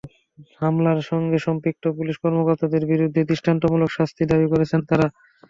[0.59, 5.07] হামলার সঙ্গে সম্পৃক্ত পুলিশ কর্মকর্তাদের বিরুদ্ধে দৃষ্টান্তমূলক শাস্তি দাবি করেছেন তাঁরা।